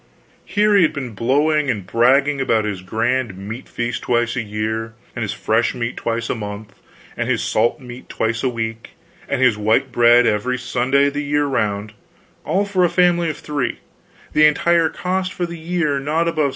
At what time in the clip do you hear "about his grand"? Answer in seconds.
2.41-3.37